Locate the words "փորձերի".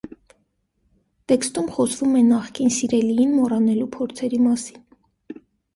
3.99-4.45